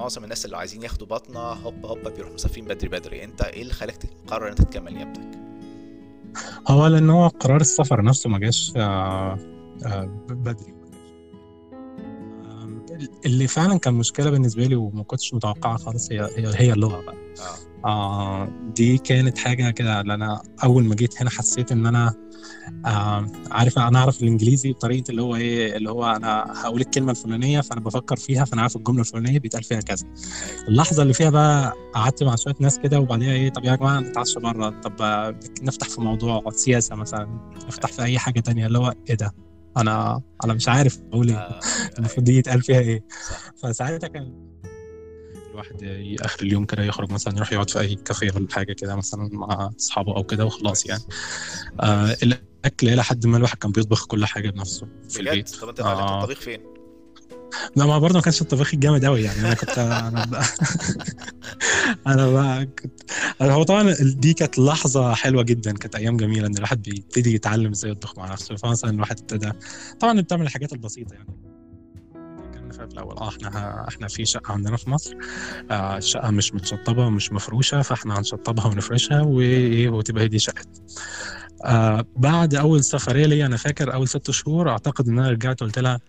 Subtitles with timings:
[0.00, 3.24] معظم الناس اللي عايزين ياخدوا بطنه هوب هوب بيروحوا مسافرين بدري بدري.
[3.24, 5.40] انت إيه اللي خلاك تقرر إن انت تكمل نيابتك
[6.68, 9.38] هو لأن هو قرار السفر نفسه ما جاش آه،
[9.86, 10.74] آه، بدري.
[13.26, 17.14] اللي فعلا كان مشكلة بالنسبة لي وما كنتش متوقعها خالص هي هي اللغة بقى.
[17.14, 17.69] آه.
[17.84, 22.14] آه دي كانت حاجة كده اللي أنا أول ما جيت هنا حسيت إن أنا
[22.86, 27.60] آه عارف أنا أعرف الإنجليزي بطريقة اللي هو إيه اللي هو أنا هقول الكلمة الفلانية
[27.60, 30.06] فأنا بفكر فيها فأنا عارف الجملة الفلانية بيتقال فيها كذا.
[30.68, 34.40] اللحظة اللي فيها بقى قعدت مع شوية ناس كده وبعديها إيه طب يا جماعة نتعشى
[34.40, 34.94] بره طب
[35.62, 39.32] نفتح في موضوع سياسة مثلا نفتح في أي حاجة تانية اللي هو إيه ده؟
[39.76, 41.36] أنا أنا مش عارف أقول إيه.
[41.36, 41.60] آه،
[41.98, 43.04] المفروض دي يتقال فيها إيه.
[43.62, 44.50] فساعتها كان
[45.50, 45.84] الواحد
[46.20, 49.70] آخر اليوم كده يخرج مثلا يروح يقعد في أي كافيه ولا حاجة كده مثلا مع
[49.78, 51.02] أصحابه أو كده وخلاص يعني.
[51.80, 55.50] آه الأكل إلى حد ما الواحد كان بيطبخ كل حاجة بنفسه في البيت.
[55.50, 56.18] طب أنت اتعلمت آه.
[56.20, 56.60] الطبيخ فين؟
[57.76, 59.40] لا ما برضه ما كانش الطبيخ الجامد قوي يعني.
[59.40, 60.44] أنا كنت أنا بقى
[62.06, 63.00] أنا بقى كنت
[63.40, 67.70] أنا هو طبعا دي كانت لحظة حلوة جدا كانت أيام جميلة إن الواحد بيبتدي يتعلم
[67.70, 68.56] إزاي يطبخ مع نفسه.
[68.56, 69.52] فمثلا الواحد ابتدى
[70.00, 71.49] طبعا بتعمل الحاجات البسيطة يعني.
[72.72, 73.16] في الأول.
[73.18, 75.14] آه إحنا إحنا في شقة عندنا في مصر.
[75.70, 80.72] آه الشقة مش متشطبة ومش مفروشة فإحنا هنشطبها ونفرشها وايه وتبقى هي دي شقتنا
[81.64, 85.78] آه بعد أول سفرية ليا أنا فاكر أول ست شهور أعتقد إن أنا رجعت قلت
[85.78, 86.00] لها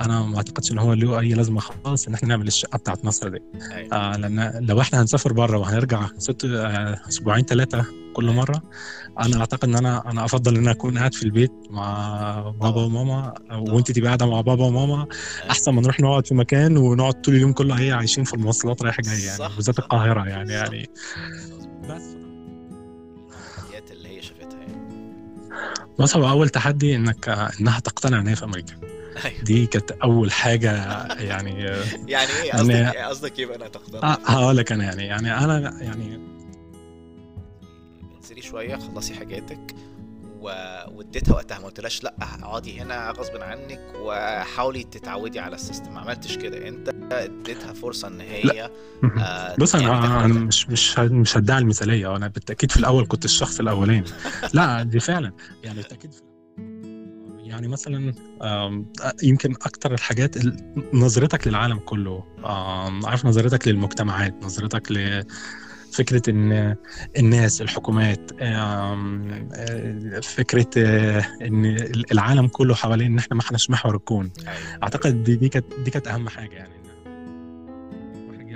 [0.00, 3.28] أنا ما أعتقدش إن هو له أي لازمة خالص إن إحنا نعمل الشقة بتاعت مصر
[3.28, 3.38] دي.
[3.72, 3.94] أيوه.
[3.96, 8.62] آه لأن لو إحنا هنسافر بره وهنرجع ست آه، أسبوعين ثلاثة كل مرة.
[9.20, 13.34] أنا أعتقد إن أنا أنا أفضل إن أنا أكون قاعد في البيت مع بابا وماما
[13.52, 15.06] وأنت تبقى قاعدة مع بابا وماما.
[15.50, 19.00] أحسن ما نروح نقعد في مكان ونقعد طول اليوم كله إيه عايشين في المواصلات رايح
[19.00, 19.78] جاي يعني بالذات.
[19.78, 20.52] القاهرة يعني.
[20.52, 20.90] يعني.
[21.88, 25.12] بس التحديات اللي هي شافتها يعني.
[25.98, 27.28] بص هو أول تحدي إنك
[27.60, 28.74] إنها تقتنع إن هي في أمريكا.
[29.24, 29.42] أيوه.
[29.42, 30.72] دي كانت أول حاجة
[31.20, 31.68] يعني.
[31.68, 33.66] آه، يعني إيه؟ قصدك إيه؟ قصدك إيه بقى أنا
[34.02, 36.20] آه، هقول لك أنا يعني يعني أنا يعني
[38.22, 39.74] انزلي شوية خلصي حاجاتك.
[40.40, 41.58] واديتها وقتها.
[41.58, 45.94] ما قلتلهاش لأ اقعدي هنا غصب عنك وحاولي تتعودي على السيستم.
[45.94, 46.68] ما عملتش كده.
[46.68, 48.70] انت اديتها فرصة إن هي
[49.18, 50.26] آه بص أنا يعني أنا.
[50.26, 52.06] مش مش مش هدعي المثالية.
[52.08, 54.04] وأنا بالتأكيد في الأول كنت الشخص الأولاني.
[54.54, 55.32] لأ دي فعلا.
[55.64, 56.22] يعني بالتأكيد في
[57.38, 62.24] يعني مثلا آم، يمكن أكتر الحاجات ال- نظرتك للعالم كله.
[63.04, 64.90] عارف نظرتك للمجتمعات نظرتك
[65.92, 66.76] لفكره إن
[67.18, 68.30] الناس الحكومات
[70.24, 71.76] فكرة آه، إن
[72.12, 74.30] العالم كله حوالين إن إحنا ما احناش محور الكون.
[74.38, 74.82] أيوة.
[74.82, 76.82] أعتقد دي دي كانت دي كانت أهم حاجة يعني.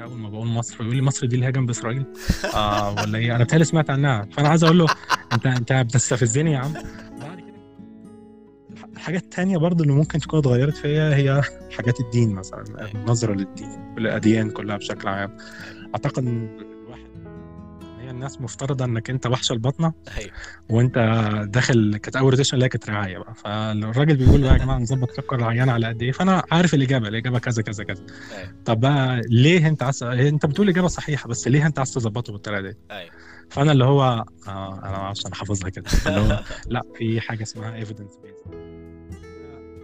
[0.02, 2.04] أول ما بقول مصر يقول لي مصر دي اللي هي جنب اسرائيل
[2.54, 4.28] آه ولا إيه؟ أنا بتهيألي سمعت عنها.
[4.32, 4.86] فأنا عايز أقول له
[5.32, 6.72] أنت أنت بتستفزني يا عم.
[8.96, 11.42] الحاجات التانية برضو اللي ممكن تكون اتغيرت فيا هي
[11.76, 12.64] حاجات الدين مثلا
[12.94, 15.36] النظرة للدين الأديان كلها بشكل عام.
[15.94, 16.75] أعتقد الواحد هي
[18.16, 20.30] الناس مفترضة إنك أنت وحش البطنة أيوه.
[20.70, 20.98] وأنت
[21.48, 23.34] داخل كانت أول روتيشن اللي هي كانت رعاية بقى.
[23.34, 27.38] فالراجل بيقول بقى يا جماعة نظبط سكر العيان على قد إيه؟ فأنا عارف الإجابة الإجابة
[27.38, 28.02] كذا كذا كذا.
[28.36, 28.52] أيوه.
[28.64, 32.60] طب بقى ليه أنت عايز أنت بتقول إجابة صحيحة بس ليه أنت عايز تظبطه بالطريقة
[32.60, 33.10] دي؟ أيوه.
[33.50, 34.02] فأنا اللي هو
[34.48, 35.84] آه أنا ما أعرفش أنا حافظها كده.
[36.06, 38.34] اللي هو لا في حاجة اسمها evidence based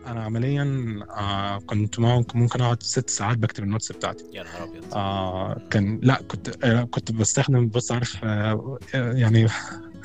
[0.07, 4.25] أنا عمليا آه كنت ممكن ممكن اقعد ست ساعات بكتب ال notes بتاعتي.
[4.33, 4.95] يا نهار أبيض.
[4.95, 9.47] آه كان لا كنت آه كنت بستخدم بص عارف آه يعني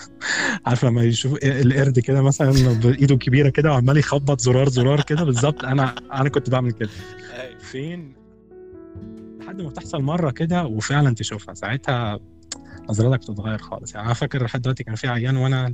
[0.65, 5.63] عارف لما يشوف القرد كده مثلا بإيده كبيرة كده وعمال يخبط زرار زرار كده؟ بالظبط.
[5.65, 6.89] أنا أنا كنت بعمل كده.
[7.33, 7.59] أيوه.
[7.59, 8.13] فين؟
[9.39, 11.53] لحد ما تحصل مرة كده وفعلا تشوفها.
[11.53, 12.19] ساعتها
[12.89, 13.93] نظرتك بتتغير خالص.
[13.95, 15.73] يعني أنا فاكر لحد دلوقتي كان في عيان وأنا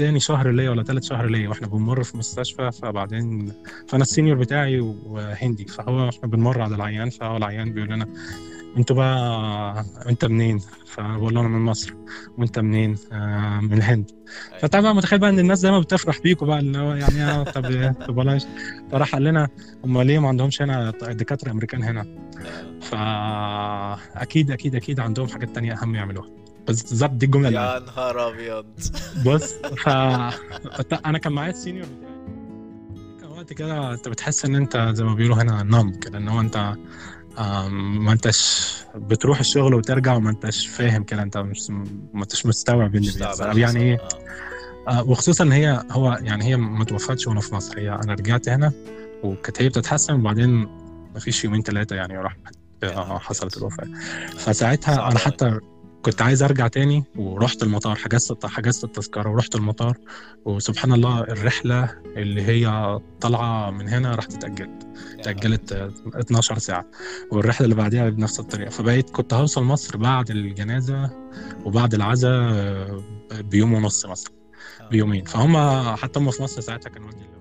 [0.00, 3.52] تاني شهر ليا ولا تالت شهر ليا وإحنا بنمر في مستشفى فبعدين
[3.88, 8.06] فأنا السينيور بتاعي وهندي فهو إحنا بنمر على العيان فهو العيان بيقول لنا
[8.76, 11.94] أنتوا بقى أنت منين؟ فبقول له أنا من مصر
[12.38, 14.10] وأنت منين؟ آه من الهند
[14.60, 18.14] فطبعا متخيل بقى إن الناس دايما بتفرح بيكوا بقى اللي هو يعني آه طب طب
[18.14, 18.42] بلاش
[18.92, 19.48] فراح قال لنا
[19.84, 22.06] هم ليه ما عندهمش هنا دكاترة أمريكان هنا؟
[22.80, 26.28] فأكيد أكيد أكيد عندهم حاجات تانية أهم يعملوها
[26.66, 28.66] بالظبط دي الجمله اللي يا نهار أبيض.
[29.26, 29.52] بص
[29.84, 29.88] ف
[31.06, 32.10] أنا كان معايا السينيور بتاعي.
[33.20, 36.40] كان وقت كده أنت بتحس إن أنت زي ما بيقولوا هنا نم كده إن هو
[36.40, 36.74] أنت
[37.70, 43.12] ما أنتش بتروح الشغل وترجع وما أنتش فاهم كده أنت مش ما أنتش مستوعب اللي
[43.12, 43.58] بيحصل.
[43.58, 43.98] يعني إيه
[44.88, 47.78] وخصوصا ان هي هو يعني هي ما توفتش وأنا في مصر.
[47.78, 48.72] هي أنا رجعت هنا
[49.22, 50.50] وكانت هي بتتحسن وبعدين
[51.14, 52.36] ما فيش يومين ثلاثة يعني راح
[52.82, 53.88] آه، حصلت الوفاة.
[54.38, 55.18] فساعتها أنا.
[55.18, 55.60] حتى
[56.02, 59.96] كنت عايز أرجع تاني ورحت المطار حجزت حجزت التذكرة ورحت المطار
[60.44, 64.86] وسبحان الله الرحلة اللي هي طالعة من هنا راحت اتاجلت
[65.18, 66.86] اتاجلت آه، 12 ساعة
[67.32, 71.10] والرحلة اللي بعديها بنفس الطريقة فبقيت كنت هوصل مصر بعد الجنازة
[71.64, 74.32] وبعد العزاء آه، بيوم ونص مثلا
[74.80, 74.88] آه.
[74.88, 75.56] بيومين فهم
[75.96, 77.39] حتى هم في مصر ساعتها كانوا مدي